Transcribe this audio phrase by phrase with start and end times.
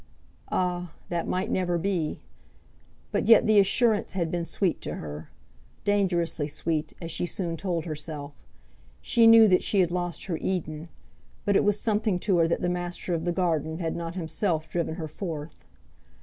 [0.51, 0.93] Ah!
[1.09, 2.21] that might never be.
[3.11, 5.29] But yet the assurance had been sweet to her;
[5.83, 8.33] dangerously sweet, as she soon told herself.
[8.99, 10.89] She knew that she had lost her Eden,
[11.45, 14.67] but it was something to her that the master of the garden had not himself
[14.71, 15.65] driven her forth.